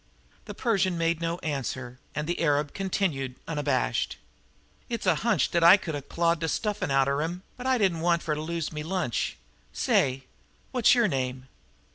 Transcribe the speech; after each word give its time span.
The 0.45 0.55
Persian 0.55 0.97
made 0.97 1.21
no 1.21 1.37
answer, 1.43 1.99
and 2.15 2.25
the 2.25 2.39
arab 2.41 2.73
continued, 2.73 3.35
unabashed: 3.47 4.17
"It's 4.89 5.05
a 5.05 5.13
hunch 5.21 5.51
dat 5.51 5.63
I 5.63 5.77
could 5.77 5.93
'a' 5.93 6.01
clawed 6.01 6.39
de 6.39 6.49
stuffin's 6.49 6.91
outer 6.91 7.21
him, 7.21 7.43
but 7.55 7.67
I 7.67 7.77
didn't 7.77 7.99
want 8.01 8.23
fer 8.23 8.33
to 8.33 8.41
lose 8.41 8.71
me 8.73 8.81
lunch. 8.81 9.37
Say! 9.73 10.23
Wot's 10.73 10.95
yer 10.95 11.05
name?" 11.05 11.47